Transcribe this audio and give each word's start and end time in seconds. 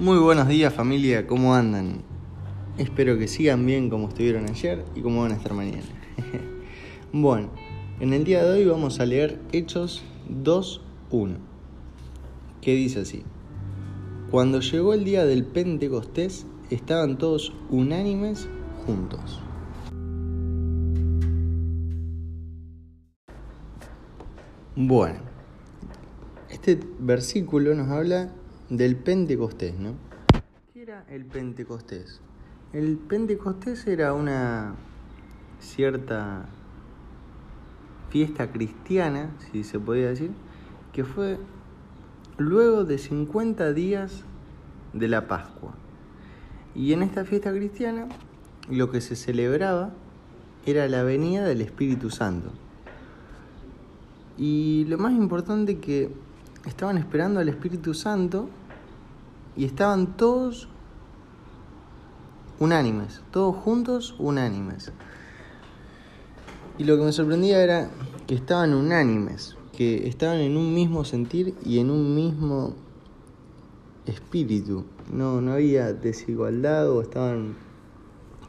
Muy 0.00 0.16
buenos 0.16 0.48
días 0.48 0.72
familia, 0.72 1.26
¿cómo 1.26 1.54
andan? 1.54 2.00
Espero 2.78 3.18
que 3.18 3.28
sigan 3.28 3.66
bien 3.66 3.90
como 3.90 4.08
estuvieron 4.08 4.48
ayer 4.48 4.82
y 4.94 5.02
como 5.02 5.20
van 5.20 5.32
a 5.32 5.34
estar 5.34 5.52
mañana. 5.52 5.84
bueno, 7.12 7.50
en 8.00 8.14
el 8.14 8.24
día 8.24 8.42
de 8.42 8.50
hoy 8.50 8.64
vamos 8.64 8.98
a 8.98 9.04
leer 9.04 9.38
Hechos 9.52 10.02
2.1, 10.42 11.36
que 12.62 12.74
dice 12.74 13.00
así. 13.00 13.24
Cuando 14.30 14.60
llegó 14.60 14.94
el 14.94 15.04
día 15.04 15.26
del 15.26 15.44
Pentecostés, 15.44 16.46
estaban 16.70 17.18
todos 17.18 17.52
unánimes 17.68 18.48
juntos. 18.86 19.38
Bueno, 24.76 25.18
este 26.48 26.80
versículo 26.98 27.74
nos 27.74 27.88
habla 27.88 28.32
del 28.70 28.94
Pentecostés, 28.94 29.76
¿no? 29.78 29.94
¿Qué 30.72 30.82
era 30.82 31.04
el 31.10 31.24
Pentecostés? 31.26 32.20
El 32.72 32.96
Pentecostés 32.98 33.84
era 33.88 34.14
una 34.14 34.76
cierta 35.58 36.46
fiesta 38.10 38.52
cristiana, 38.52 39.30
si 39.50 39.64
se 39.64 39.80
podía 39.80 40.08
decir, 40.08 40.30
que 40.92 41.04
fue 41.04 41.38
luego 42.38 42.84
de 42.84 42.98
50 42.98 43.72
días 43.72 44.22
de 44.92 45.08
la 45.08 45.26
Pascua. 45.26 45.74
Y 46.76 46.92
en 46.92 47.02
esta 47.02 47.24
fiesta 47.24 47.52
cristiana 47.52 48.06
lo 48.70 48.88
que 48.92 49.00
se 49.00 49.16
celebraba 49.16 49.90
era 50.64 50.86
la 50.86 51.02
venida 51.02 51.44
del 51.44 51.60
Espíritu 51.60 52.10
Santo. 52.10 52.52
Y 54.38 54.84
lo 54.88 54.96
más 54.96 55.12
importante 55.12 55.78
que 55.78 56.12
estaban 56.66 56.98
esperando 56.98 57.40
al 57.40 57.48
Espíritu 57.48 57.94
Santo 57.94 58.48
y 59.56 59.64
estaban 59.64 60.16
todos 60.16 60.68
unánimes, 62.58 63.22
todos 63.30 63.56
juntos 63.56 64.14
unánimes. 64.18 64.92
Y 66.78 66.84
lo 66.84 66.96
que 66.96 67.04
me 67.04 67.12
sorprendía 67.12 67.62
era 67.62 67.90
que 68.26 68.34
estaban 68.34 68.74
unánimes, 68.74 69.56
que 69.76 70.08
estaban 70.08 70.38
en 70.38 70.56
un 70.56 70.74
mismo 70.74 71.04
sentir 71.04 71.54
y 71.64 71.78
en 71.78 71.90
un 71.90 72.14
mismo 72.14 72.74
espíritu. 74.06 74.84
No, 75.12 75.40
no 75.40 75.52
había 75.52 75.92
desigualdad 75.92 76.90
o 76.90 77.02
estaban 77.02 77.56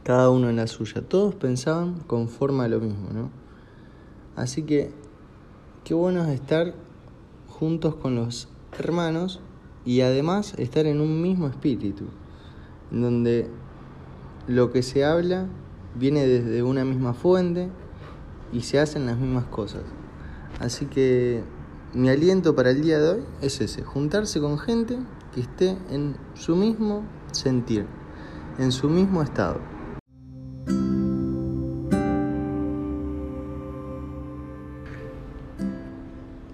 cada 0.02 0.30
uno 0.30 0.48
en 0.50 0.56
la 0.56 0.66
suya. 0.66 1.02
Todos 1.02 1.34
pensaban 1.34 2.00
conforme 2.06 2.64
a 2.64 2.68
lo 2.68 2.80
mismo, 2.80 3.10
¿no? 3.12 3.30
Así 4.36 4.62
que 4.62 4.92
qué 5.84 5.94
bueno 5.94 6.24
es 6.24 6.30
estar 6.30 6.74
juntos 7.48 7.94
con 7.96 8.16
los 8.16 8.48
hermanos 8.78 9.40
y 9.84 10.00
además 10.02 10.54
estar 10.58 10.86
en 10.86 11.00
un 11.00 11.20
mismo 11.22 11.48
espíritu, 11.48 12.04
donde 12.90 13.48
lo 14.46 14.70
que 14.70 14.82
se 14.82 15.04
habla 15.04 15.46
viene 15.94 16.26
desde 16.26 16.62
una 16.62 16.84
misma 16.84 17.14
fuente 17.14 17.68
y 18.52 18.60
se 18.60 18.78
hacen 18.78 19.06
las 19.06 19.18
mismas 19.18 19.44
cosas. 19.46 19.82
Así 20.60 20.86
que 20.86 21.42
mi 21.94 22.08
aliento 22.08 22.54
para 22.54 22.70
el 22.70 22.82
día 22.82 22.98
de 22.98 23.10
hoy 23.10 23.22
es 23.40 23.60
ese, 23.60 23.82
juntarse 23.82 24.40
con 24.40 24.58
gente 24.58 24.98
que 25.34 25.40
esté 25.40 25.76
en 25.90 26.16
su 26.34 26.56
mismo 26.56 27.02
sentir, 27.32 27.86
en 28.58 28.72
su 28.72 28.88
mismo 28.88 29.22
estado. 29.22 29.60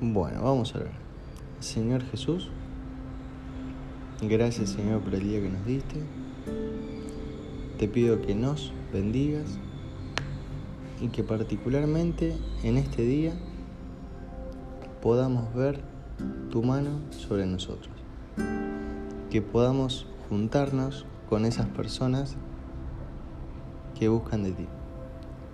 Bueno, 0.00 0.42
vamos 0.42 0.74
a 0.74 0.78
ver. 0.78 0.92
Señor 1.60 2.02
Jesús, 2.02 2.50
Gracias 4.20 4.70
Señor 4.70 5.00
por 5.00 5.14
el 5.14 5.22
día 5.22 5.40
que 5.40 5.48
nos 5.48 5.64
diste. 5.64 6.02
Te 7.78 7.86
pido 7.86 8.20
que 8.20 8.34
nos 8.34 8.72
bendigas 8.92 9.58
y 11.00 11.06
que 11.08 11.22
particularmente 11.22 12.36
en 12.64 12.78
este 12.78 13.02
día 13.02 13.32
podamos 15.00 15.54
ver 15.54 15.80
tu 16.50 16.64
mano 16.64 16.98
sobre 17.10 17.46
nosotros. 17.46 17.94
Que 19.30 19.40
podamos 19.40 20.06
juntarnos 20.28 21.06
con 21.28 21.44
esas 21.44 21.66
personas 21.66 22.34
que 23.96 24.08
buscan 24.08 24.42
de 24.42 24.50
ti 24.50 24.66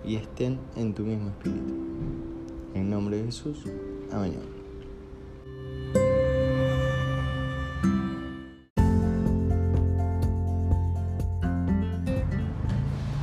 y 0.03 0.15
estén 0.15 0.59
en 0.75 0.95
tu 0.95 1.03
mismo 1.03 1.29
espíritu. 1.29 1.73
En 2.73 2.89
nombre 2.89 3.17
de 3.17 3.25
Jesús. 3.25 3.63
Amén. 4.11 4.64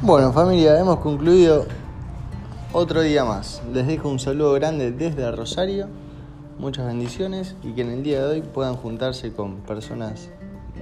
Bueno 0.05 0.33
familia, 0.33 0.81
hemos 0.81 0.99
concluido 0.99 1.65
otro 2.73 3.03
día 3.03 3.25
más. 3.25 3.63
Les 3.73 3.87
dejo 3.87 4.09
un 4.09 4.19
saludo 4.19 4.53
grande 4.55 4.91
desde 4.91 5.31
Rosario, 5.31 5.87
muchas 6.59 6.87
bendiciones 6.89 7.55
y 7.63 7.73
que 7.73 7.83
en 7.83 7.91
el 7.91 8.03
día 8.03 8.27
de 8.27 8.33
hoy 8.33 8.43
puedan 8.43 8.75
juntarse 8.75 9.33
con 9.33 9.59
personas 9.59 10.29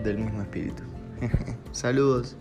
del 0.02 0.20
mismo 0.20 0.40
espíritu. 0.40 0.84
Saludos. 1.72 2.34